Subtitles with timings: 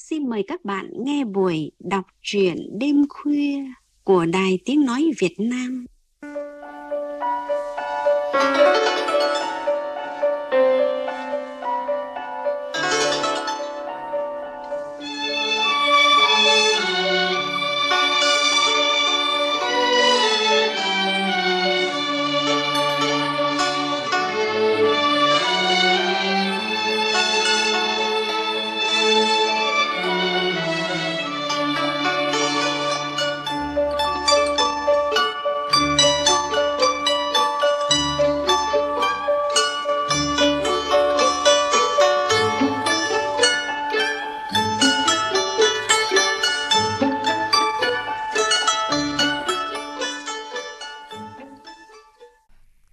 [0.00, 3.64] xin mời các bạn nghe buổi đọc truyện đêm khuya
[4.04, 5.86] của Đài Tiếng Nói Việt Nam.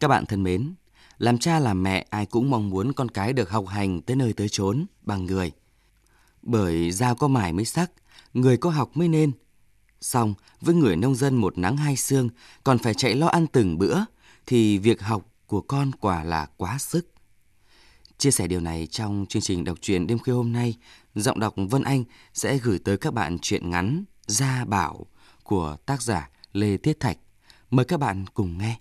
[0.07, 0.73] Các bạn thân mến,
[1.17, 4.34] làm cha làm mẹ ai cũng mong muốn con cái được học hành tới nơi
[4.34, 5.52] tới chốn bằng người.
[6.41, 7.91] Bởi dao có mài mới sắc,
[8.34, 9.31] người có học mới nên.
[10.01, 12.29] Xong, với người nông dân một nắng hai sương
[12.63, 13.99] còn phải chạy lo ăn từng bữa,
[14.45, 17.07] thì việc học của con quả là quá sức.
[18.17, 20.76] Chia sẻ điều này trong chương trình đọc truyện đêm khuya hôm nay,
[21.15, 25.05] giọng đọc Vân Anh sẽ gửi tới các bạn truyện ngắn Gia Bảo
[25.43, 27.17] của tác giả Lê Tiết Thạch.
[27.71, 28.79] Mời các bạn cùng nghe.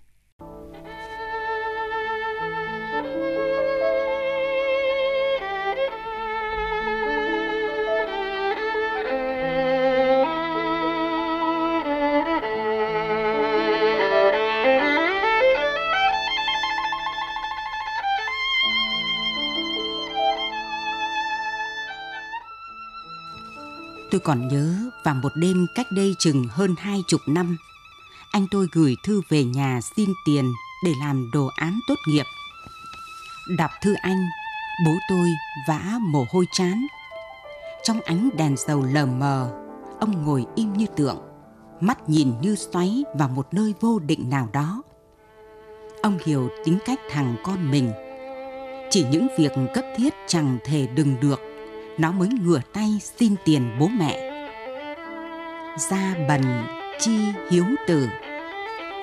[24.17, 27.57] Tôi còn nhớ vào một đêm cách đây chừng hơn hai chục năm,
[28.31, 30.45] anh tôi gửi thư về nhà xin tiền
[30.85, 32.23] để làm đồ án tốt nghiệp.
[33.57, 34.27] Đọc thư anh,
[34.85, 35.29] bố tôi
[35.67, 36.87] vã mồ hôi chán.
[37.83, 39.51] Trong ánh đèn dầu lờ mờ,
[39.99, 41.17] ông ngồi im như tượng,
[41.79, 44.83] mắt nhìn như xoáy vào một nơi vô định nào đó.
[46.01, 47.91] Ông hiểu tính cách thằng con mình.
[48.89, 51.39] Chỉ những việc cấp thiết chẳng thể đừng được
[51.97, 54.33] nó mới ngửa tay xin tiền bố mẹ.
[55.77, 56.41] Gia bần
[56.99, 57.17] chi
[57.51, 58.07] hiếu tử,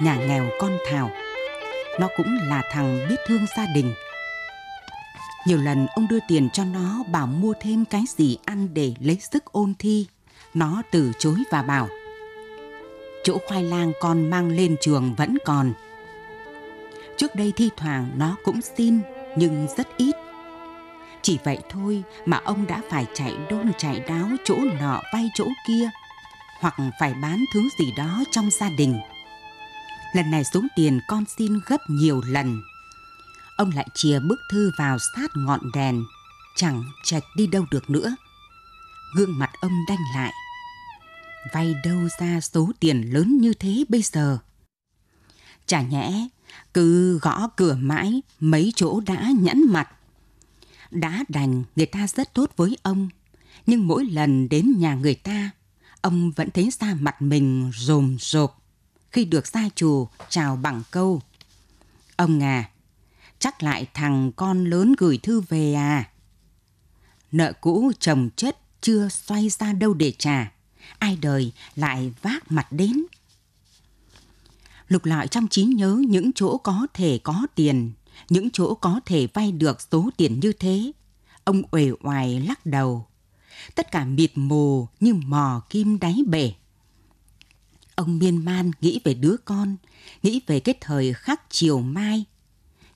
[0.03, 1.10] nhà nghèo con thảo,
[2.00, 3.94] nó cũng là thằng biết thương gia đình.
[5.47, 9.19] Nhiều lần ông đưa tiền cho nó bảo mua thêm cái gì ăn để lấy
[9.21, 10.06] sức ôn thi.
[10.54, 11.88] Nó từ chối và bảo
[13.25, 15.72] Chỗ khoai lang con mang lên trường vẫn còn.
[17.16, 19.00] Trước đây thi thoảng nó cũng xin
[19.37, 20.15] nhưng rất ít.
[21.25, 25.49] Chỉ vậy thôi mà ông đã phải chạy đôn chạy đáo chỗ nọ vay chỗ
[25.67, 25.91] kia
[26.61, 29.01] hoặc phải bán thứ gì đó trong gia đình.
[30.15, 32.63] Lần này số tiền con xin gấp nhiều lần.
[33.57, 36.05] Ông lại chìa bức thư vào sát ngọn đèn,
[36.57, 38.17] chẳng chạch đi đâu được nữa.
[39.17, 40.33] Gương mặt ông đanh lại.
[41.53, 44.39] Vay đâu ra số tiền lớn như thế bây giờ?
[45.67, 46.29] Chả nhẽ,
[46.75, 49.89] cứ gõ cửa mãi mấy chỗ đã nhẫn mặt
[50.94, 53.09] đã đành người ta rất tốt với ông,
[53.66, 55.50] nhưng mỗi lần đến nhà người ta,
[56.00, 58.62] ông vẫn thấy da mặt mình rồm rộp
[59.10, 61.22] khi được gia chủ chào bằng câu.
[62.16, 62.71] Ông à,
[63.38, 66.10] chắc lại thằng con lớn gửi thư về à?
[67.33, 70.53] Nợ cũ chồng chất chưa xoay ra đâu để trả,
[70.99, 73.04] ai đời lại vác mặt đến.
[74.88, 77.93] Lục lọi trong trí nhớ những chỗ có thể có tiền
[78.29, 80.93] những chỗ có thể vay được số tiền như thế.
[81.45, 83.07] Ông uể oải lắc đầu.
[83.75, 86.53] Tất cả mịt mù như mò kim đáy bể.
[87.95, 89.77] Ông miên man nghĩ về đứa con,
[90.23, 92.25] nghĩ về cái thời khắc chiều mai.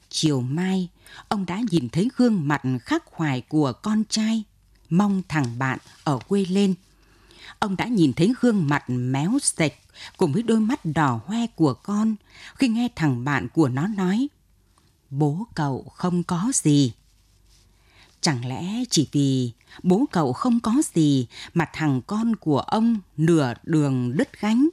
[0.08, 0.88] Chiều mai,
[1.28, 4.44] ông đã nhìn thấy gương mặt khắc khoải của con trai,
[4.90, 6.74] mong thằng bạn ở quê lên.
[7.58, 9.72] Ông đã nhìn thấy gương mặt méo sạch
[10.16, 12.14] cùng với đôi mắt đỏ hoe của con
[12.54, 14.28] khi nghe thằng bạn của nó nói
[15.10, 16.92] bố cậu không có gì.
[18.20, 19.52] Chẳng lẽ chỉ vì
[19.82, 24.68] bố cậu không có gì mà thằng con của ông nửa đường đứt gánh?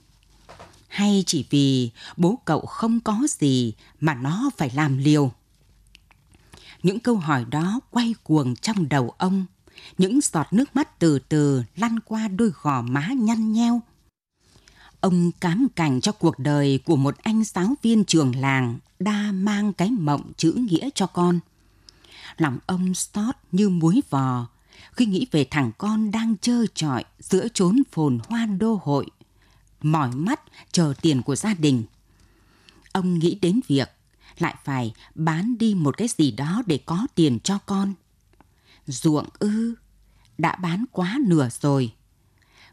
[0.88, 5.32] Hay chỉ vì bố cậu không có gì mà nó phải làm liều?
[6.84, 9.46] Những câu hỏi đó quay cuồng trong đầu ông,
[9.98, 13.82] những giọt nước mắt từ từ lăn qua đôi gò má nhăn nheo.
[15.06, 19.74] Ông cám cảnh cho cuộc đời của một anh giáo viên trường làng đa mang
[19.74, 21.40] cái mộng chữ nghĩa cho con.
[22.38, 24.48] Lòng ông xót như muối vò
[24.92, 29.06] khi nghĩ về thằng con đang trơ trọi giữa chốn phồn hoa đô hội,
[29.82, 30.42] mỏi mắt
[30.72, 31.84] chờ tiền của gia đình.
[32.92, 33.90] Ông nghĩ đến việc
[34.38, 37.94] lại phải bán đi một cái gì đó để có tiền cho con.
[38.88, 39.76] Ruộng ư,
[40.38, 41.94] đã bán quá nửa rồi.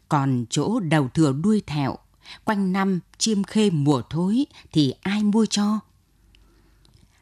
[0.09, 1.97] Còn chỗ đầu thừa đuôi thẹo,
[2.43, 5.79] quanh năm chiêm khê mùa thối thì ai mua cho?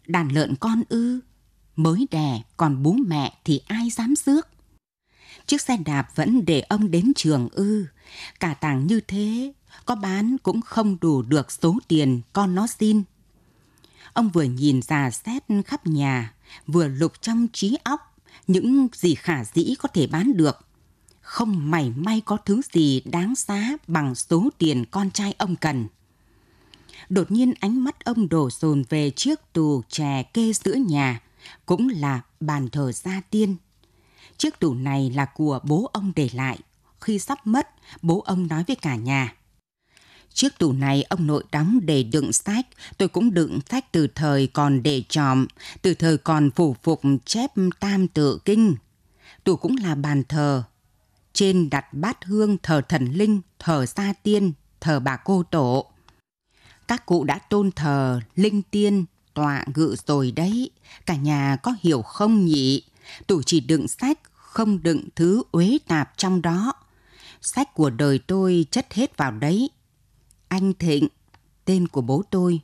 [0.07, 1.19] Đàn lợn con ư,
[1.75, 4.48] mới đẻ còn bú mẹ thì ai dám rước?
[5.45, 7.86] Chiếc xe đạp vẫn để ông đến trường ư,
[8.39, 9.53] cả tàng như thế,
[9.86, 13.04] có bán cũng không đủ được số tiền con nó xin.
[14.13, 16.33] Ông vừa nhìn già xét khắp nhà,
[16.68, 18.12] vừa lục trong trí óc
[18.47, 20.59] những gì khả dĩ có thể bán được.
[21.31, 25.88] Không mảy may có thứ gì đáng giá bằng số tiền con trai ông cần.
[27.10, 31.22] Đột nhiên ánh mắt ông đổ dồn về chiếc tù chè kê giữa nhà,
[31.66, 33.56] cũng là bàn thờ gia tiên.
[34.38, 36.60] Chiếc tủ này là của bố ông để lại.
[37.01, 37.69] Khi sắp mất,
[38.01, 39.36] bố ông nói với cả nhà.
[40.33, 42.68] Chiếc tủ này ông nội đóng để đựng sách,
[42.98, 45.48] tôi cũng đựng sách từ thời còn để tròm,
[45.81, 48.75] từ thời còn phủ phục chép tam tự kinh.
[49.44, 50.63] Tủ cũng là bàn thờ.
[51.41, 55.85] Trên đặt bát hương thờ thần linh, thờ sa tiên, thờ bà cô tổ.
[56.88, 60.69] Các cụ đã tôn thờ linh tiên, tọa ngự rồi đấy.
[61.05, 62.83] Cả nhà có hiểu không nhỉ?
[63.27, 66.73] Tủ chỉ đựng sách, không đựng thứ uế tạp trong đó.
[67.41, 69.69] Sách của đời tôi chất hết vào đấy
[70.47, 71.07] anh Thịnh,
[71.65, 72.59] tên của bố tôi,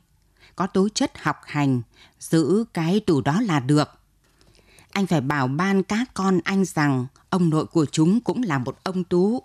[0.56, 1.82] có tố chất học hành,
[2.20, 3.97] giữ cái tủ đó là được.
[4.90, 8.78] Anh phải bảo ban các con anh rằng ông nội của chúng cũng là một
[8.82, 9.42] ông tú,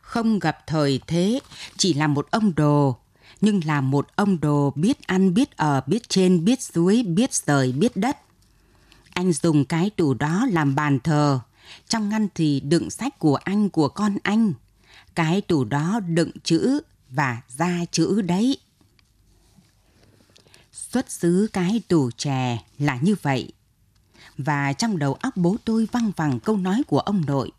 [0.00, 1.40] không gặp thời thế,
[1.76, 2.96] chỉ là một ông đồ,
[3.40, 7.72] nhưng là một ông đồ biết ăn, biết ở, biết trên, biết dưới, biết rời,
[7.72, 8.18] biết đất.
[9.12, 11.40] Anh dùng cái tủ đó làm bàn thờ,
[11.88, 14.52] trong ngăn thì đựng sách của anh, của con anh.
[15.14, 16.80] Cái tủ đó đựng chữ
[17.10, 18.58] và ra chữ đấy.
[20.72, 23.52] Xuất xứ cái tủ chè là như vậy.
[24.38, 27.50] Và trong đầu óc bố tôi văng vẳng câu nói của ông nội.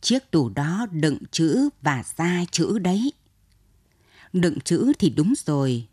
[0.00, 3.12] Chiếc tủ đó đựng chữ và ra chữ đấy.
[4.32, 5.86] Đựng chữ thì đúng rồi.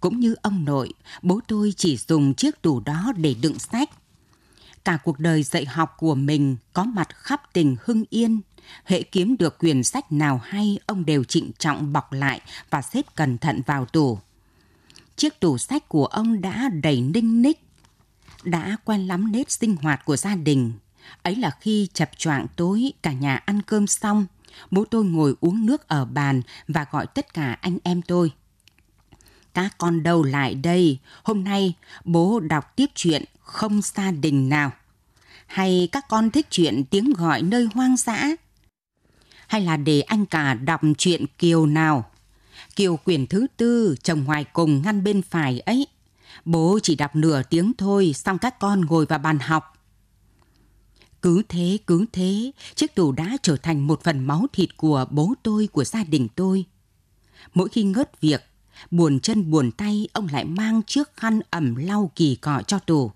[0.00, 0.92] Cũng như ông nội,
[1.22, 3.90] bố tôi chỉ dùng chiếc tủ đó để đựng sách.
[4.84, 8.40] Cả cuộc đời dạy học của mình có mặt khắp tỉnh Hưng Yên
[8.84, 12.40] Hệ kiếm được quyển sách nào hay, ông đều trịnh trọng bọc lại
[12.70, 14.18] và xếp cẩn thận vào tủ.
[15.16, 17.63] Chiếc tủ sách của ông đã đầy ninh ních,
[18.44, 20.72] đã quen lắm nếp sinh hoạt của gia đình.
[21.22, 24.26] Ấy là khi chập choạng tối cả nhà ăn cơm xong,
[24.70, 28.32] bố tôi ngồi uống nước ở bàn và gọi tất cả anh em tôi.
[29.54, 31.74] Các con đâu lại đây, hôm nay
[32.04, 34.72] bố đọc tiếp chuyện không gia đình nào.
[35.46, 38.28] Hay các con thích chuyện tiếng gọi nơi hoang dã,
[39.46, 42.10] hay là để anh cả đọc chuyện Kiều nào?
[42.76, 45.86] Kiều quyển thứ tư, chồng ngoài cùng ngăn bên phải ấy.
[46.44, 49.64] Bố chỉ đọc nửa tiếng thôi, xong các con ngồi vào bàn học.
[51.22, 55.34] Cứ thế, cứ thế, chiếc tủ đã trở thành một phần máu thịt của bố
[55.42, 56.64] tôi, của gia đình tôi.
[57.54, 58.44] Mỗi khi ngớt việc,
[58.90, 63.10] buồn chân buồn tay, ông lại mang chiếc khăn ẩm lau kỳ cọ cho tủ.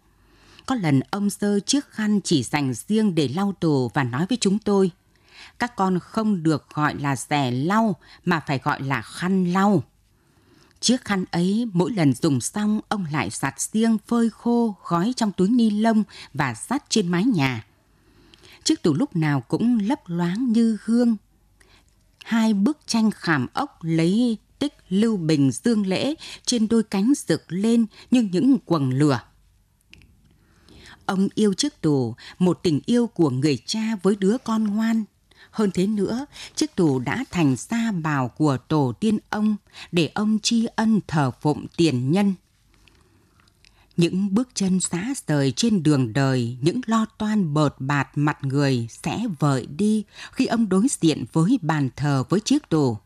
[0.66, 4.38] Có lần ông sơ chiếc khăn chỉ dành riêng để lau tủ và nói với
[4.40, 4.90] chúng tôi–
[5.58, 9.82] các con không được gọi là rẻ lau mà phải gọi là khăn lau.
[10.80, 15.32] Chiếc khăn ấy mỗi lần dùng xong ông lại giặt riêng phơi khô gói trong
[15.32, 16.04] túi ni lông
[16.34, 17.66] và dắt trên mái nhà.
[18.64, 21.16] Chiếc tủ lúc nào cũng lấp loáng như hương.
[22.24, 27.44] Hai bức tranh khảm ốc lấy tích lưu bình dương lễ trên đôi cánh rực
[27.48, 29.20] lên như những quầng lửa.
[31.06, 35.04] Ông yêu chiếc tủ, một tình yêu của người cha với đứa con ngoan
[35.58, 39.56] hơn thế nữa, chiếc tủ đã thành sa bào của tổ tiên ông
[39.92, 42.34] để ông tri ân thờ phụng tiền nhân.
[43.96, 48.88] Những bước chân xã rời trên đường đời, những lo toan bợt bạt mặt người
[48.90, 52.98] sẽ vợi đi khi ông đối diện với bàn thờ với chiếc tủ.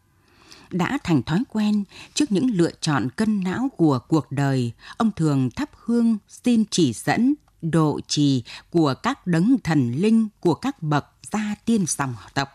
[0.71, 5.51] Đã thành thói quen trước những lựa chọn cân não của cuộc đời, ông thường
[5.51, 11.07] thắp hương xin chỉ dẫn độ trì của các đấng thần linh của các bậc
[11.33, 12.49] gia tiên dòng tộc.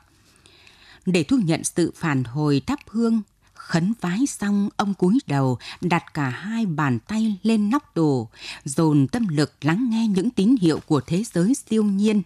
[1.05, 3.21] Để thu nhận sự phản hồi thắp hương,
[3.53, 8.27] khấn vái xong ông cúi đầu đặt cả hai bàn tay lên nóc tủ,
[8.65, 12.21] dồn tâm lực lắng nghe những tín hiệu của thế giới siêu nhiên.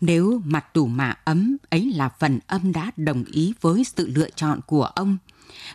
[0.00, 4.30] Nếu mặt tủ mạ ấm, ấy là phần âm đã đồng ý với sự lựa
[4.30, 5.18] chọn của ông.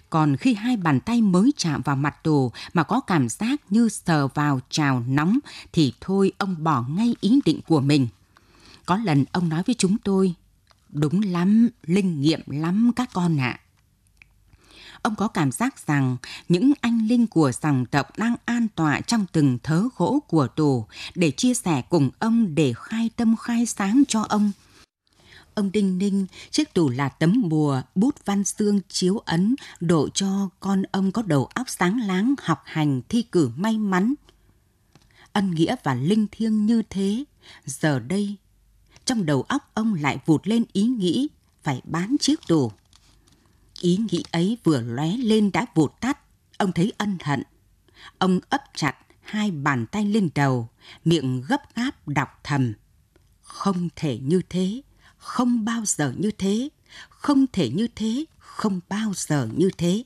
[0.10, 3.90] Còn khi hai bàn tay mới chạm vào mặt tù mà có cảm giác như
[3.90, 5.40] sờ vào trào nóng
[5.74, 8.08] thì thôi ông bỏ ngay ý định của mình.
[8.86, 10.34] Có lần ông nói với chúng tôi,
[10.90, 13.60] đúng lắm, linh nghiệm lắm các con ạ.
[13.60, 13.62] À.
[15.02, 16.18] Ông có cảm giác rằng
[16.50, 20.86] những anh linh của dòng tộc đang an tọa trong từng thớ gỗ của tù
[21.16, 24.52] để chia sẻ cùng ông để khai tâm khai sáng cho ông
[25.56, 30.50] ông Đinh Ninh, chiếc tủ là tấm bùa, bút văn xương chiếu ấn, độ cho
[30.60, 34.14] con ông có đầu óc sáng láng, học hành, thi cử may mắn.
[35.34, 37.24] Ân nghĩa và linh thiêng như thế,
[37.66, 38.36] giờ đây,
[39.06, 41.28] trong đầu óc ông lại vụt lên ý nghĩ
[41.64, 42.72] phải bán chiếc tủ.
[43.82, 46.20] Ý nghĩ ấy vừa lóe lên đã vụt tắt,
[46.58, 47.44] ông thấy ân hận.
[48.18, 50.70] Ông ấp chặt hai bàn tay lên đầu,
[51.06, 52.74] miệng gấp gáp đọc thầm.
[53.42, 54.82] Không thể như thế,
[55.22, 56.70] không bao giờ như thế,
[57.10, 60.04] không thể như thế, không bao giờ như thế.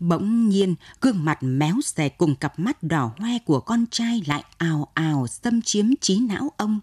[0.00, 4.44] Bỗng nhiên, gương mặt méo xè cùng cặp mắt đỏ hoe của con trai lại
[4.58, 6.80] ào ào xâm chiếm trí não ông.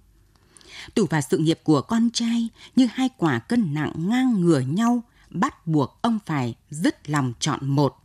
[0.93, 5.03] Tù và sự nghiệp của con trai như hai quả cân nặng ngang ngửa nhau,
[5.29, 7.95] bắt buộc ông phải dứt lòng chọn một.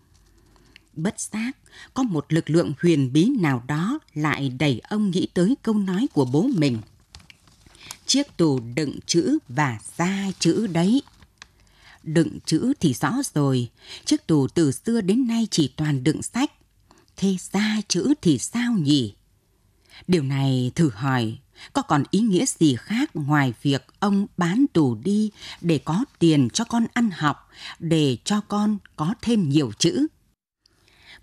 [0.92, 1.56] Bất giác,
[1.94, 6.08] có một lực lượng huyền bí nào đó lại đẩy ông nghĩ tới câu nói
[6.12, 6.78] của bố mình.
[8.10, 11.02] Chiếc tù đựng chữ và ra chữ đấy.
[12.02, 13.68] Đựng chữ thì rõ rồi,
[14.04, 16.52] chiếc tù từ xưa đến nay chỉ toàn đựng sách.
[17.16, 19.14] Thế ra chữ thì sao nhỉ?
[20.08, 21.38] Điều này thử hỏi,
[21.72, 26.48] có còn ý nghĩa gì khác ngoài việc ông bán tù đi để có tiền
[26.50, 27.48] cho con ăn học,
[27.78, 30.06] để cho con có thêm nhiều chữ?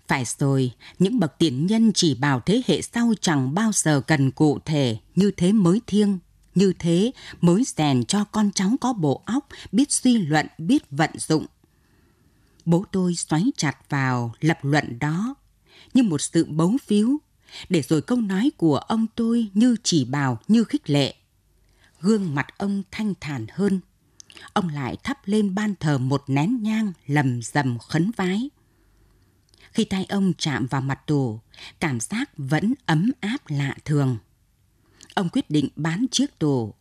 [0.06, 4.30] Phải rồi, những bậc tiền nhân chỉ bảo thế hệ sau chẳng bao giờ cần
[4.30, 6.18] cụ thể, như thế mới thiêng,
[6.58, 11.10] như thế mới rèn cho con cháu có bộ óc, biết suy luận, biết vận
[11.18, 11.46] dụng.
[12.64, 15.34] Bố tôi xoáy chặt vào lập luận đó,
[15.94, 17.08] như một sự bấu phiếu,
[17.68, 21.14] để rồi câu nói của ông tôi như chỉ bảo, như khích lệ.
[22.00, 23.80] Gương mặt ông thanh thản hơn.
[24.52, 28.50] Ông lại thắp lên ban thờ một nén nhang lầm rầm khấn vái
[29.78, 31.40] khi tay ông chạm vào mặt tù,
[31.80, 34.18] cảm giác vẫn ấm áp lạ thường.
[35.18, 36.74] Ông quyết định bán chiếc tù.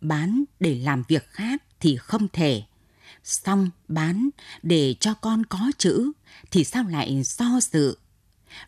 [0.00, 2.62] Bán để làm việc khác thì không thể.
[3.24, 4.30] Xong bán
[4.62, 6.12] để cho con có chữ
[6.50, 7.98] thì sao lại so sự.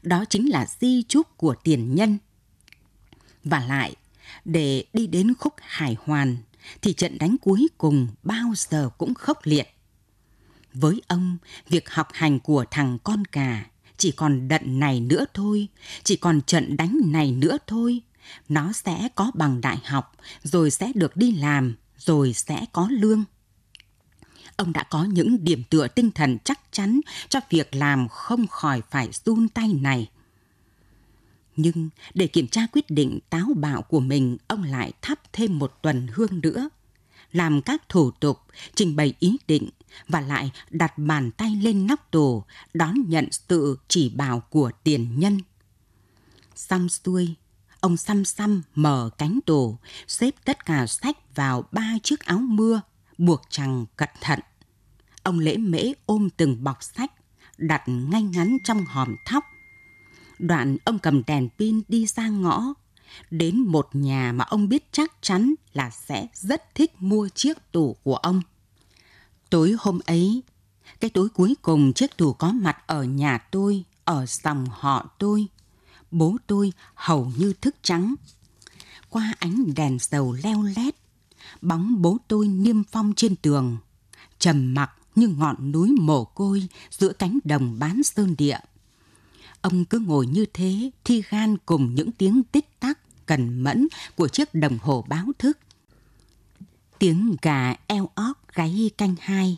[0.03, 2.19] Đó chính là di chúc của tiền nhân.
[3.45, 3.97] Và lại,
[4.45, 6.37] để đi đến khúc hải hoàn
[6.83, 9.69] thì trận đánh cuối cùng bao giờ cũng khốc liệt.
[10.75, 11.37] Với ông,
[11.69, 15.69] việc học hành của thằng con cà chỉ còn đận này nữa thôi,
[16.05, 18.03] chỉ còn trận đánh này nữa thôi.
[18.49, 23.25] Nó sẽ có bằng đại học, rồi sẽ được đi làm, rồi sẽ có lương.
[24.57, 28.83] Ông đã có những điểm tựa tinh thần chắc chắn cho việc làm không khỏi
[28.91, 30.11] phải run tay này.
[31.57, 35.79] Nhưng để kiểm tra quyết định táo bạo của mình, ông lại thắp thêm một
[35.83, 36.69] tuần hương nữa
[37.33, 38.39] làm các thủ tục,
[38.75, 39.69] trình bày ý định
[40.09, 45.21] và lại đặt bàn tay lên nóc tù đón nhận sự chỉ bảo của tiền
[45.21, 45.41] nhân.
[46.55, 47.35] Xong xuôi,
[47.87, 49.77] ông xăm xăm mở cánh tủ
[50.09, 52.81] xếp tất cả sách vào ba chiếc áo mưa,
[53.19, 54.41] buộc chằng cẩn thận.
[55.23, 57.13] Ông lễ mễ ôm từng bọc sách,
[57.59, 59.45] đặt ngay ngắn trong hòm thóc.
[60.39, 62.75] Đoạn ông cầm đèn pin đi ra ngõ,
[63.31, 67.97] đến một nhà mà ông biết chắc chắn là sẽ rất thích mua chiếc tủ
[68.03, 68.43] của ông.
[69.51, 70.43] Tối hôm ấy,
[71.01, 75.47] cái tối cuối cùng chiếc tủ có mặt ở nhà tôi, ở dòng họ tôi.
[76.17, 78.15] Bố tôi hầu như thức trắng.
[79.11, 80.95] Qua ánh đèn dầu leo lét,
[81.63, 83.77] bóng bố tôi niêm phong trên tường,
[84.39, 88.59] trầm mặc như ngọn núi mồ côi giữa cánh đồng bán sơn địa.
[89.61, 94.29] Ông cứ ngồi như thế, thi gan cùng những tiếng tích tắc cần mẫn của
[94.29, 95.59] chiếc đồng hồ báo thức.
[96.99, 99.57] Tiếng gà eo ót gáy canh hai.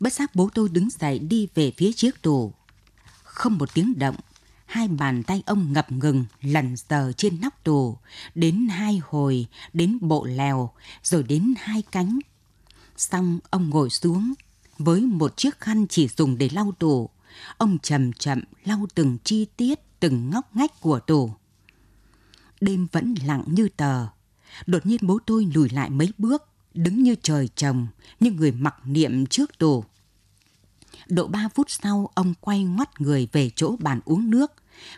[0.00, 2.52] Bất giác bố tôi đứng dậy đi về phía chiếc tủ.
[3.22, 4.16] Không một tiếng động,
[4.76, 7.96] hai bàn tay ông ngập ngừng lần giờ trên nóc tủ,
[8.34, 10.70] đến hai hồi, đến bộ lèo,
[11.02, 12.18] rồi đến hai cánh.
[12.96, 14.34] Xong ông ngồi xuống,
[14.78, 17.10] với một chiếc khăn chỉ dùng để lau tủ.
[17.58, 21.30] Ông chậm chậm lau từng chi tiết, từng ngóc ngách của tủ.
[22.60, 24.06] Đêm vẫn lặng như tờ.
[24.66, 26.42] Đột nhiên bố tôi lùi lại mấy bước,
[26.74, 27.86] đứng như trời trồng,
[28.20, 29.84] như người mặc niệm trước tù.
[31.08, 34.52] Độ ba phút sau, ông quay ngoắt người về chỗ bàn uống nước,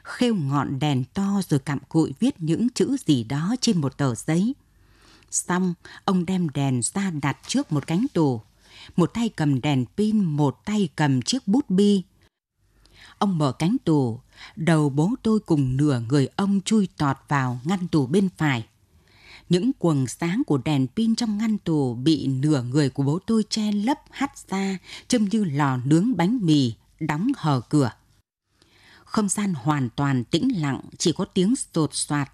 [0.04, 4.14] khêu ngọn đèn to rồi cặm cụi viết những chữ gì đó trên một tờ
[4.14, 4.54] giấy.
[5.30, 8.40] Xong, ông đem đèn ra đặt trước một cánh tủ.
[8.96, 12.02] Một tay cầm đèn pin, một tay cầm chiếc bút bi.
[13.18, 14.20] Ông mở cánh tủ,
[14.56, 18.66] đầu bố tôi cùng nửa người ông chui tọt vào ngăn tủ bên phải.
[19.48, 23.44] Những quầng sáng của đèn pin trong ngăn tủ bị nửa người của bố tôi
[23.50, 27.92] che lấp hắt ra, trông như lò nướng bánh mì, đóng hờ cửa.
[29.08, 32.32] Không gian hoàn toàn tĩnh lặng, chỉ có tiếng sột soạt,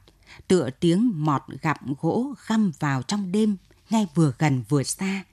[0.48, 3.56] tựa tiếng mọt gặm gỗ găm vào trong đêm,
[3.90, 5.24] ngay vừa gần vừa xa.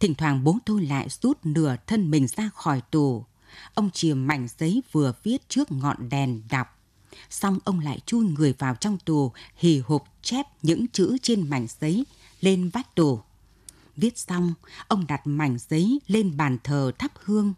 [0.00, 3.24] Thỉnh thoảng bố tôi lại rút nửa thân mình ra khỏi tù.
[3.74, 6.78] Ông chìa mảnh giấy vừa viết trước ngọn đèn đọc.
[7.30, 11.66] Xong ông lại chui người vào trong tù, hì hục chép những chữ trên mảnh
[11.80, 12.04] giấy
[12.40, 13.20] lên vách tù.
[13.96, 14.54] Viết xong,
[14.88, 17.54] ông đặt mảnh giấy lên bàn thờ thắp hương.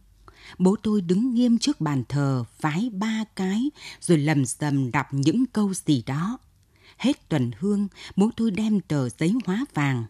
[0.59, 5.47] Bố tôi đứng nghiêm trước bàn thờ, vái ba cái, rồi lầm rầm đọc những
[5.47, 6.39] câu gì đó.
[6.97, 10.05] Hết tuần hương, bố tôi đem tờ giấy hóa vàng.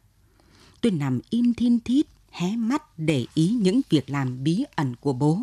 [0.80, 5.12] Tôi nằm im thiên thít, hé mắt để ý những việc làm bí ẩn của
[5.12, 5.42] bố.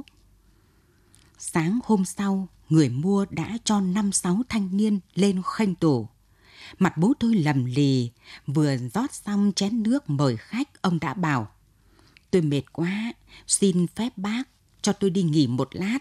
[1.38, 6.10] Sáng hôm sau, người mua đã cho năm sáu thanh niên lên khanh tổ.
[6.80, 8.12] Mặt bố tôi lầm lì,
[8.48, 11.48] vừa rót xong chén nước mời khách, ông đã bảo.
[12.32, 13.14] Tôi mệt quá,
[13.48, 14.44] xin phép bác
[14.84, 16.00] cho tôi đi nghỉ một lát.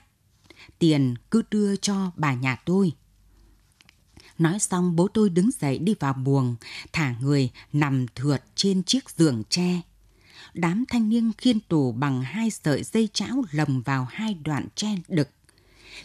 [0.79, 2.93] Tiền cứ đưa cho bà nhà tôi.
[4.39, 6.57] Nói xong bố tôi đứng dậy đi vào buồng,
[6.93, 9.81] thả người nằm thượt trên chiếc giường tre.
[10.55, 14.97] Đám thanh niên khiên tủ bằng hai sợi dây chảo lồng vào hai đoạn tre
[15.09, 15.29] đực.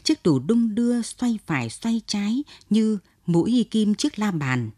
[0.04, 4.70] Chiếc tủ đung đưa xoay phải xoay trái như mũi kim chiếc la bàn.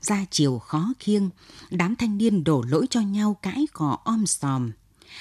[0.00, 1.30] Ra chiều khó khiêng,
[1.70, 4.70] đám thanh niên đổ lỗi cho nhau cãi cọ om sòm.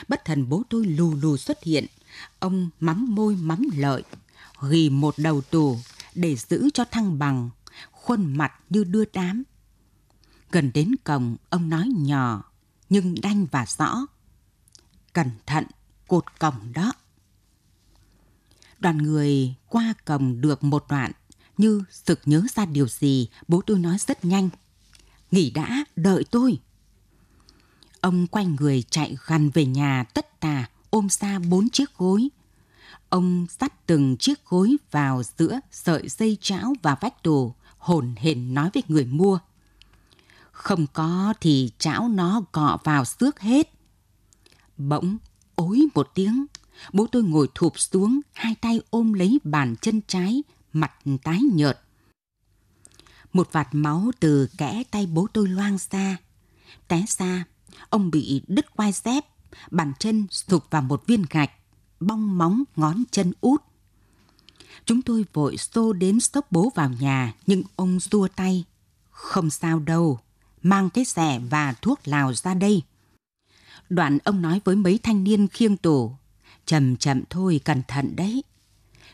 [0.08, 1.86] Bất thần bố tôi lù lù xuất hiện,
[2.40, 4.04] ông mắm môi mắm lợi,
[4.70, 5.78] ghi một đầu tù
[6.16, 7.50] để giữ cho thăng bằng,
[7.92, 9.44] khuôn mặt như đưa đám.
[10.52, 12.44] Gần đến cổng, ông nói nhỏ,
[12.90, 14.06] nhưng đanh và rõ.
[15.14, 15.66] Cẩn thận,
[16.08, 16.94] cột cổng đó.
[18.80, 21.12] Đoàn người qua cổng được một đoạn,
[21.58, 24.50] như sực nhớ ra điều gì, bố tôi nói rất nhanh.
[25.32, 26.60] Nghỉ đã, đợi tôi.
[28.02, 32.30] Ông quay người chạy gần về nhà tất tà, ôm xa bốn chiếc gối.
[33.10, 38.54] Ông dắt từng chiếc gối vào giữa sợi dây chảo và vách tủ, hồn hển
[38.54, 39.40] nói với người mua.
[40.52, 43.74] Không có thì chảo nó cọ vào xước hết.
[44.78, 45.18] Bỗng,
[45.56, 46.46] ối một tiếng,
[46.94, 50.92] bố tôi ngồi thụp xuống, hai tay ôm lấy bàn chân trái, mặt
[51.24, 51.80] tái nhợt.
[53.34, 56.18] Một vạt máu từ kẽ tay bố tôi loang ra.
[56.88, 57.44] Té ra
[57.90, 59.26] ông bị đứt quai dép,
[59.72, 61.52] bàn chân sụp vào một viên gạch,
[62.00, 63.62] bong móng ngón chân út.
[64.86, 68.66] Chúng tôi vội xô đến sốc bố vào nhà, nhưng ông xua tay.
[69.10, 70.20] Không sao đâu,
[70.64, 72.82] mang cái xẻ và thuốc lào ra đây.
[73.90, 76.16] Đoạn ông nói với mấy thanh niên khiêng tủ,
[76.66, 78.44] chậm chậm thôi, cẩn thận đấy.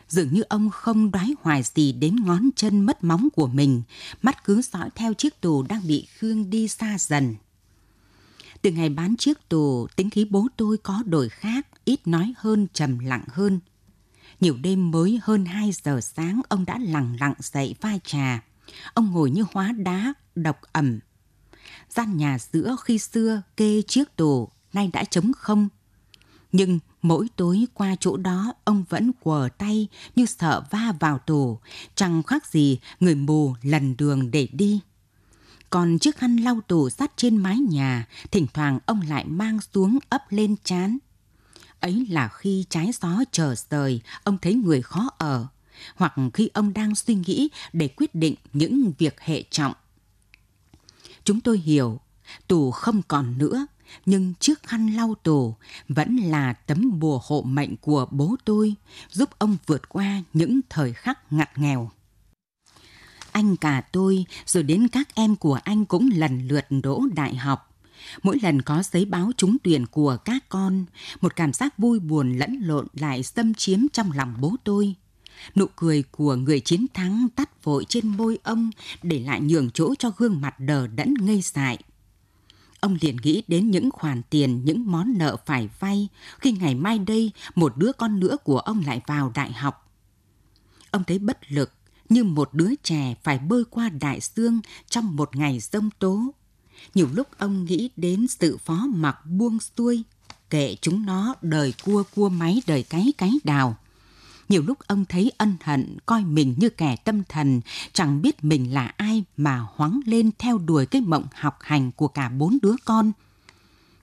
[0.08, 3.82] Dường như ông không đoái hoài gì đến ngón chân mất móng của mình,
[4.22, 7.36] mắt cứ dõi theo chiếc tù đang bị Khương đi xa dần.
[8.62, 12.66] Từ ngày bán chiếc tù, tính khí bố tôi có đổi khác, ít nói hơn,
[12.72, 13.60] trầm lặng hơn.
[14.40, 18.42] Nhiều đêm mới hơn 2 giờ sáng, ông đã lặng lặng dậy pha trà.
[18.94, 20.98] Ông ngồi như hóa đá, độc ẩm.
[21.88, 25.68] Gian nhà giữa khi xưa kê chiếc tù, nay đã trống không.
[26.52, 31.58] Nhưng mỗi tối qua chỗ đó, ông vẫn quờ tay như sợ va vào tù,
[31.94, 34.80] chẳng khác gì người mù lần đường để đi.
[35.70, 39.98] Còn chiếc khăn lau tủ sắt trên mái nhà, thỉnh thoảng ông lại mang xuống
[40.08, 40.98] ấp lên chán.
[41.80, 45.46] Ấy là khi trái gió chờ rời, ông thấy người khó ở,
[45.94, 49.72] hoặc khi ông đang suy nghĩ để quyết định những việc hệ trọng.
[51.24, 52.00] Chúng tôi hiểu,
[52.46, 53.66] tù không còn nữa,
[54.06, 55.54] nhưng chiếc khăn lau tù
[55.88, 58.74] vẫn là tấm bùa hộ mệnh của bố tôi,
[59.10, 61.90] giúp ông vượt qua những thời khắc ngặt nghèo
[63.32, 67.74] anh cả tôi, rồi đến các em của anh cũng lần lượt đỗ đại học.
[68.22, 70.84] Mỗi lần có giấy báo trúng tuyển của các con,
[71.20, 74.94] một cảm giác vui buồn lẫn lộn lại xâm chiếm trong lòng bố tôi.
[75.54, 78.70] Nụ cười của người chiến thắng tắt vội trên môi ông
[79.02, 81.78] để lại nhường chỗ cho gương mặt đờ đẫn ngây dại.
[82.80, 86.98] Ông liền nghĩ đến những khoản tiền, những món nợ phải vay khi ngày mai
[86.98, 89.92] đây một đứa con nữa của ông lại vào đại học.
[90.90, 91.72] Ông thấy bất lực
[92.08, 96.34] như một đứa trẻ phải bơi qua đại dương trong một ngày rông tố.
[96.94, 100.02] Nhiều lúc ông nghĩ đến sự phó mặc buông xuôi,
[100.50, 103.76] kệ chúng nó đời cua cua máy đời cái cái đào.
[104.48, 107.60] Nhiều lúc ông thấy ân hận, coi mình như kẻ tâm thần,
[107.92, 112.08] chẳng biết mình là ai mà hoáng lên theo đuổi cái mộng học hành của
[112.08, 113.12] cả bốn đứa con.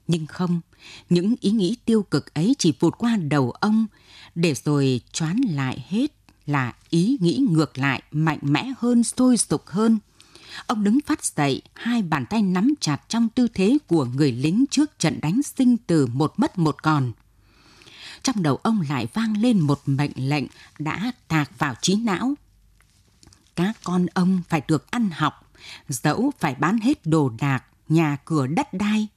[0.08, 0.62] Nhưng không,
[1.10, 3.86] những ý nghĩ tiêu cực ấy chỉ vụt qua đầu ông,
[4.36, 6.14] để rồi choán lại hết
[6.45, 9.99] là ý nghĩ ngược lại, mạnh mẽ hơn, sôi sục hơn.
[10.67, 14.65] Ông đứng phát dậy, hai bàn tay nắm chặt trong tư thế của người lính
[14.71, 17.12] trước trận đánh sinh tử một mất một còn.
[18.23, 20.45] Trong đầu ông lại vang lên một mệnh lệnh
[20.79, 22.34] đã tạc vào trí não.
[23.55, 25.51] Các con ông phải được ăn học,
[25.89, 29.08] dẫu phải bán hết đồ đạc, nhà cửa đất đai,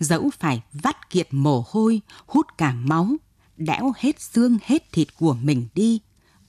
[0.00, 3.16] dẫu phải vắt kiệt mồ hôi, hút cả máu,
[3.56, 6.00] đẽo hết xương hết thịt của mình đi,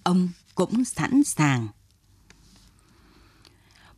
[0.10, 1.68] ông cũng sẵn sàng.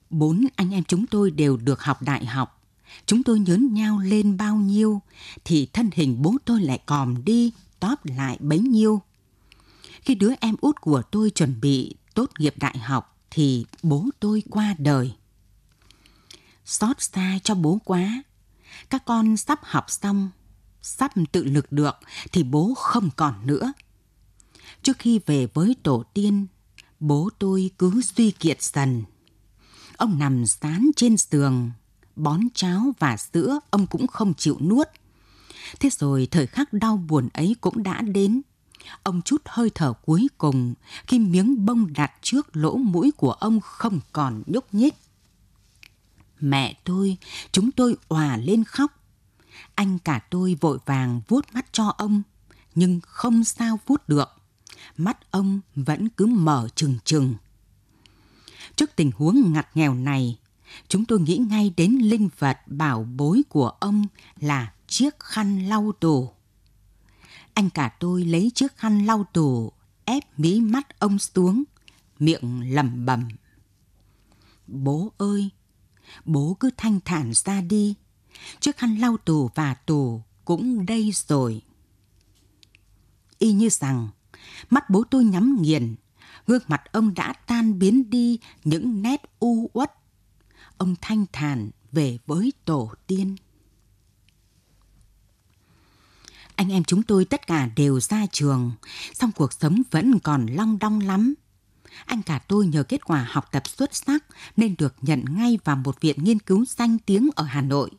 [0.09, 2.61] Bốn anh em chúng tôi đều được học đại học.
[3.05, 5.01] Chúng tôi nhớn nhau lên bao nhiêu,
[5.43, 9.01] thì thân hình bố tôi lại còm đi, tóp lại bấy nhiêu.
[10.01, 14.43] Khi đứa em út của tôi chuẩn bị tốt nghiệp đại học, thì bố tôi
[14.49, 15.13] qua đời.
[16.65, 18.23] Xót xa cho bố quá.
[18.89, 20.29] Các con sắp học xong,
[20.81, 21.95] sắp tự lực được
[22.31, 23.73] thì bố không còn nữa.
[24.83, 26.47] Trước khi về với tổ tiên,
[26.99, 29.03] bố tôi cứ suy kiệt dần.
[29.97, 31.71] Ông nằm sán trên giường,
[32.15, 34.87] bón cháo và sữa ông cũng không chịu nuốt.
[35.79, 38.41] Thế rồi thời khắc đau buồn ấy cũng đã đến.
[39.03, 40.73] Ông chút hơi thở cuối cùng
[41.07, 44.95] khi miếng bông đặt trước lỗ mũi của ông không còn nhúc nhích.
[46.39, 47.17] Mẹ tôi,
[47.51, 48.91] chúng tôi òa lên khóc.
[49.75, 52.21] Anh cả tôi vội vàng vuốt mắt cho ông,
[52.75, 54.40] nhưng không sao vuốt được.
[54.97, 57.35] Mắt ông vẫn cứ mở trừng trừng.
[58.75, 60.39] Trước tình huống ngặt nghèo này,
[60.87, 64.05] chúng tôi nghĩ ngay đến linh vật bảo bối của ông
[64.39, 66.31] là chiếc khăn lau tủ.
[67.53, 69.71] Anh cả tôi lấy chiếc khăn lau tủ,
[70.05, 71.63] ép mí mắt ông xuống,
[72.19, 73.27] miệng lẩm bẩm.
[74.67, 75.49] Bố ơi,
[76.25, 77.95] bố cứ thanh thản ra đi.
[78.59, 81.61] Chiếc khăn lau tù và tù cũng đây rồi.
[83.39, 84.09] Y như rằng,
[84.69, 85.95] mắt bố tôi nhắm nghiền,
[86.47, 89.91] gương mặt ông đã tan biến đi những nét u uất.
[90.77, 93.35] Ông thanh thản về với tổ tiên.
[96.55, 98.71] Anh em chúng tôi tất cả đều ra trường,
[99.13, 101.33] song cuộc sống vẫn còn long đong lắm.
[102.05, 104.25] Anh cả tôi nhờ kết quả học tập xuất sắc
[104.57, 107.91] nên được nhận ngay vào một viện nghiên cứu danh tiếng ở Hà Nội.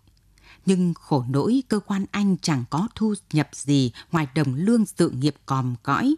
[0.66, 5.10] Nhưng khổ nỗi cơ quan anh chẳng có thu nhập gì ngoài đồng lương sự
[5.10, 6.14] nghiệp còm cõi.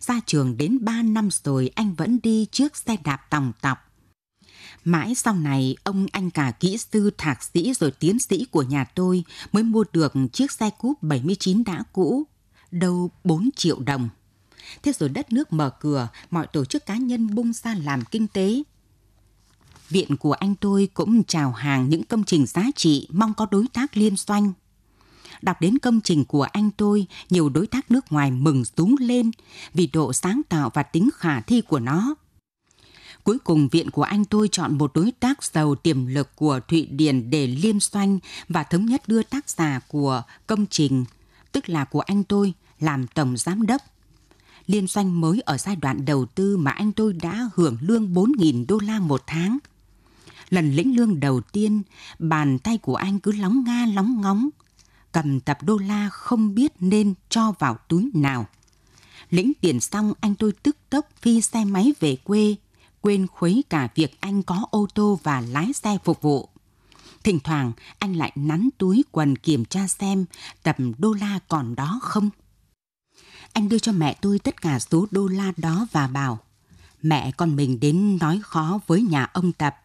[0.00, 3.78] Ra trường đến 3 năm rồi anh vẫn đi chiếc xe đạp tòng tọc.
[4.84, 8.84] Mãi sau này, ông anh cả kỹ sư thạc sĩ rồi tiến sĩ của nhà
[8.84, 12.24] tôi mới mua được chiếc xe cúp 79 đã cũ,
[12.70, 14.08] đâu 4 triệu đồng.
[14.82, 18.28] Thế rồi đất nước mở cửa, mọi tổ chức cá nhân bung ra làm kinh
[18.28, 18.62] tế.
[19.88, 23.66] Viện của anh tôi cũng chào hàng những công trình giá trị mong có đối
[23.72, 24.52] tác liên doanh.
[25.42, 29.30] Đọc đến công trình của anh tôi, nhiều đối tác nước ngoài mừng rúng lên
[29.74, 32.14] vì độ sáng tạo và tính khả thi của nó.
[33.24, 36.86] Cuối cùng viện của anh tôi chọn một đối tác giàu tiềm lực của Thụy
[36.86, 41.04] Điển để liên doanh và thống nhất đưa tác giả của công trình,
[41.52, 43.82] tức là của anh tôi, làm tổng giám đốc.
[44.66, 48.64] Liên doanh mới ở giai đoạn đầu tư mà anh tôi đã hưởng lương 4.000
[48.68, 49.58] đô la một tháng.
[50.50, 51.82] Lần lĩnh lương đầu tiên,
[52.18, 54.48] bàn tay của anh cứ lóng nga lóng ngóng,
[55.22, 58.46] cầm tập đô la không biết nên cho vào túi nào.
[59.30, 62.54] Lĩnh tiền xong anh tôi tức tốc phi xe máy về quê,
[63.00, 66.48] quên khuấy cả việc anh có ô tô và lái xe phục vụ.
[67.24, 70.24] Thỉnh thoảng anh lại nắn túi quần kiểm tra xem
[70.62, 72.30] tầm đô la còn đó không.
[73.52, 76.38] Anh đưa cho mẹ tôi tất cả số đô la đó và bảo
[77.02, 79.76] mẹ con mình đến nói khó với nhà ông Tập.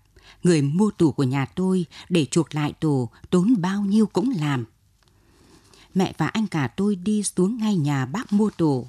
[0.43, 4.65] Người mua tủ của nhà tôi để chuộc lại tủ tốn bao nhiêu cũng làm.
[5.93, 8.87] Mẹ và anh cả tôi đi xuống ngay nhà bác mua đồ,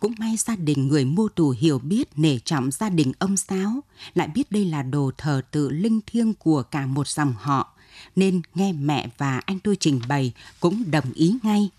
[0.00, 3.80] Cũng may gia đình người mua đồ hiểu biết nể trọng gia đình ông Sáo,
[4.14, 7.76] lại biết đây là đồ thờ tự linh thiêng của cả một dòng họ,
[8.16, 11.70] nên nghe mẹ và anh tôi trình bày cũng đồng ý ngay.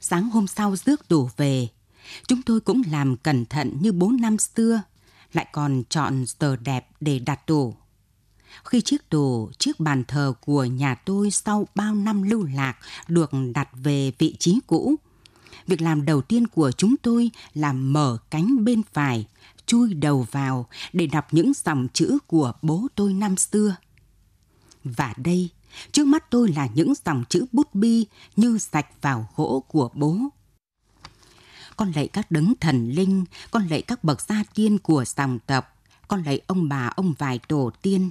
[0.00, 1.68] Sáng hôm sau rước đồ về,
[2.28, 4.82] chúng tôi cũng làm cẩn thận như bốn năm xưa,
[5.32, 7.74] lại còn chọn giờ đẹp để đặt tủ.
[8.64, 12.76] Khi chiếc đồ, chiếc bàn thờ của nhà tôi sau bao năm lưu lạc
[13.08, 14.96] được đặt về vị trí cũ,
[15.66, 19.26] việc làm đầu tiên của chúng tôi là mở cánh bên phải,
[19.66, 23.76] chui đầu vào để đọc những dòng chữ của bố tôi năm xưa.
[24.84, 25.48] Và đây,
[25.92, 30.18] trước mắt tôi là những dòng chữ bút bi như sạch vào gỗ của bố.
[31.76, 35.76] Con lạy các đấng thần linh, con lạy các bậc gia tiên của dòng tộc,
[36.08, 38.10] con lạy ông bà ông vài tổ tiên.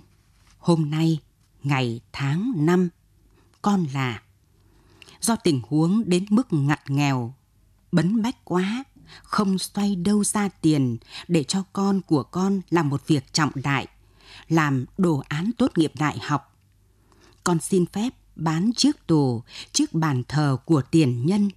[0.62, 1.20] Hôm nay,
[1.64, 2.90] ngày tháng năm,
[3.62, 4.22] con là
[5.22, 7.34] do tình huống đến mức ngặt nghèo
[7.92, 8.84] bấn bách quá,
[9.24, 10.98] không xoay đâu ra tiền
[11.28, 13.88] để cho con của con làm một việc trọng đại,
[14.48, 16.60] làm đồ án tốt nghiệp đại học.
[17.44, 21.50] Con xin phép bán chiếc tù, chiếc bàn thờ của tiền nhân.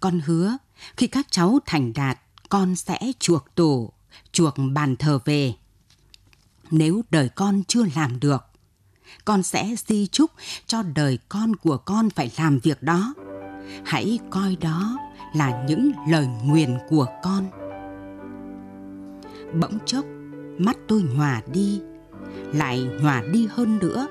[0.00, 0.56] Con hứa
[0.96, 3.92] khi các cháu thành đạt, con sẽ chuộc tù,
[4.32, 5.54] chuộc bàn thờ về.
[6.70, 8.44] Nếu đời con chưa làm được,
[9.24, 10.30] con sẽ di chúc
[10.66, 13.14] cho đời con của con phải làm việc đó.
[13.84, 14.98] Hãy coi đó
[15.34, 17.50] là những lời nguyền của con.
[19.60, 20.04] Bỗng chốc,
[20.58, 21.80] mắt tôi nhòa đi,
[22.52, 24.06] lại nhòa đi hơn nữa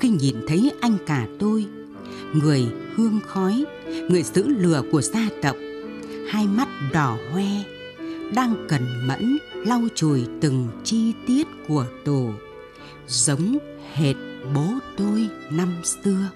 [0.00, 1.66] khi nhìn thấy anh cả tôi,
[2.32, 3.64] người hương khói,
[4.10, 5.56] người giữ lửa của gia tộc,
[6.30, 7.64] hai mắt đỏ hoe,
[8.34, 12.30] đang cần mẫn lau chùi từng chi tiết của tổ,
[13.06, 13.58] giống
[13.92, 14.16] hệt
[14.54, 16.30] bố tôi năm xưa.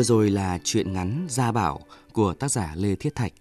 [0.00, 1.80] Vừa rồi là chuyện ngắn Gia Bảo
[2.12, 3.32] của tác giả Lê Thiết Thạch.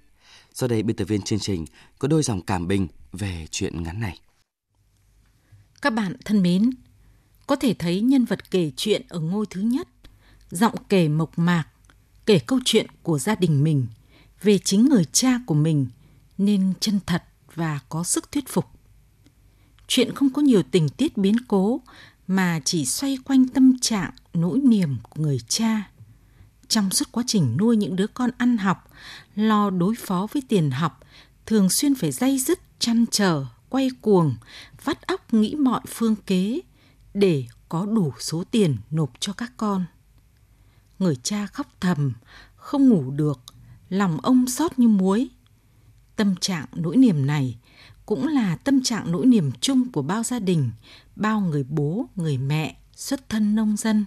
[0.54, 1.66] Sau đây biên tập viên chương trình
[2.00, 4.20] có đôi dòng cảm bình về chuyện ngắn này.
[5.82, 6.70] Các bạn thân mến,
[7.48, 9.88] có thể thấy nhân vật kể chuyện ở ngôi thứ nhất,
[10.52, 11.68] giọng kể mộc mạc,
[12.26, 13.88] kể câu chuyện của gia đình mình
[14.42, 15.88] về chính người cha của mình
[16.38, 17.24] nên chân thật
[17.56, 18.66] và có sức thuyết phục.
[19.88, 21.82] Chuyện không có nhiều tình tiết biến cố
[22.28, 25.90] mà chỉ xoay quanh tâm trạng, nỗi niềm của người cha
[26.70, 28.90] trong suốt quá trình nuôi những đứa con ăn học,
[29.36, 31.00] lo đối phó với tiền học,
[31.46, 34.36] thường xuyên phải dây dứt, chăn trở, quay cuồng,
[34.84, 36.60] vắt óc nghĩ mọi phương kế
[37.14, 39.86] để có đủ số tiền nộp cho các con.
[41.00, 42.14] Người cha khóc thầm,
[42.56, 43.40] không ngủ được,
[43.90, 45.30] lòng ông xót như muối.
[46.16, 47.58] Tâm trạng nỗi niềm này
[48.06, 50.72] cũng là tâm trạng nỗi niềm chung của bao gia đình,
[51.16, 54.06] bao người bố, người mẹ, xuất thân nông dân.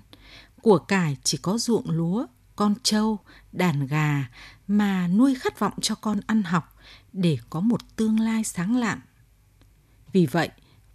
[0.63, 2.27] Của cải chỉ có ruộng lúa,
[2.63, 3.19] con trâu,
[3.53, 4.29] đàn gà
[4.67, 6.77] mà nuôi khát vọng cho con ăn học
[7.13, 9.01] để có một tương lai sáng lạng.
[10.13, 10.49] Vì vậy,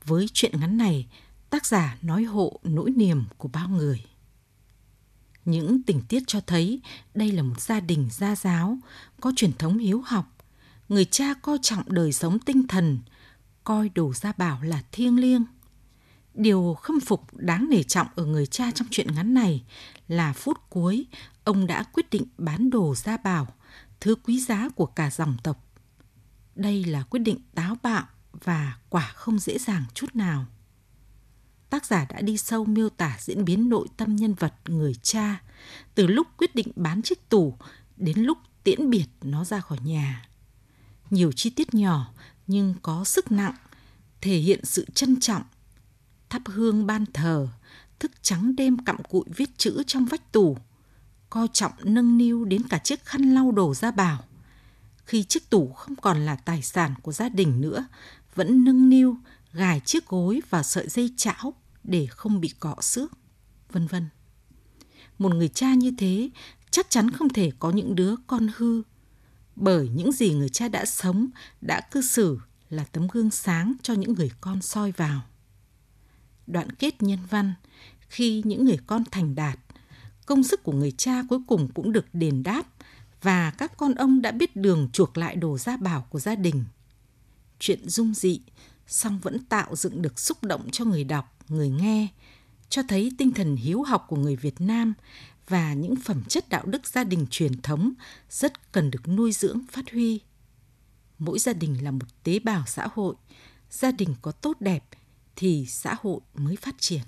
[0.05, 1.07] với chuyện ngắn này,
[1.49, 4.05] tác giả nói hộ nỗi niềm của bao người.
[5.45, 6.81] Những tình tiết cho thấy
[7.13, 8.77] đây là một gia đình gia giáo,
[9.21, 10.35] có truyền thống hiếu học.
[10.89, 12.99] Người cha coi trọng đời sống tinh thần,
[13.63, 15.45] coi đồ gia bảo là thiêng liêng–
[16.37, 19.63] Điều khâm phục đáng nể trọng ở người cha trong chuyện ngắn này
[20.07, 21.05] là phút cuối
[21.47, 23.47] ông đã quyết định bán đồ gia bảo,
[23.99, 25.63] thứ quý giá của cả dòng tộc.
[26.55, 28.05] Đây là quyết định táo bạo
[28.43, 30.45] và quả không dễ dàng chút nào.
[31.69, 35.41] Tác giả đã đi sâu miêu tả diễn biến nội tâm nhân vật người cha,
[35.95, 37.57] từ lúc quyết định bán chiếc tủ
[37.97, 40.29] đến lúc tiễn biệt nó ra khỏi nhà.
[41.09, 42.13] Nhiều chi tiết nhỏ
[42.47, 43.55] nhưng có sức nặng,
[44.21, 45.43] thể hiện sự trân trọng
[46.29, 47.47] thắp hương ban thờ,
[47.99, 50.57] thức trắng đêm cặm cụi viết chữ trong vách tủ,
[51.29, 54.23] coi trọng nâng niu đến cả chiếc khăn lau đồ ra bảo.
[55.05, 57.85] Khi chiếc tủ không còn là tài sản của gia đình nữa,
[58.35, 59.17] vẫn nâng niu
[59.53, 63.11] gài chiếc gối vào sợi dây chảo để không bị cọ xước,
[63.71, 64.09] vân vân.
[65.19, 66.29] Một người cha như thế
[66.71, 68.81] chắc chắn không thể có những đứa con hư,
[69.55, 71.27] bởi những gì người cha đã sống,
[71.61, 75.21] đã cư xử là tấm gương sáng cho những người con soi vào
[76.47, 77.53] đoạn kết nhân văn
[78.09, 79.59] khi những người con thành đạt
[80.27, 82.63] công sức của người cha cuối cùng cũng được đền đáp
[83.21, 86.63] và các con ông đã biết đường chuộc lại đồ gia bảo của gia đình.
[87.59, 88.41] Chuyện dung dị,
[88.87, 92.07] song vẫn tạo dựng được xúc động cho người đọc, người nghe,
[92.69, 94.93] cho thấy tinh thần hiếu học của người việt nam
[95.47, 97.93] và những phẩm chất đạo đức gia đình truyền thống
[98.29, 100.21] rất cần được nuôi dưỡng, phát huy.
[101.19, 103.15] Mỗi gia đình là một tế bào xã hội,
[103.69, 104.83] gia đình có tốt đẹp
[105.35, 107.01] thì xã hội mới phát triển.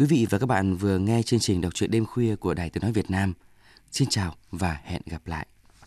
[0.00, 2.70] Quý vị và các bạn vừa nghe chương trình đọc truyện đêm khuya của Đài
[2.70, 3.32] Tiếng Nói Việt Nam.
[3.90, 5.46] Xin chào và hẹn gặp lại.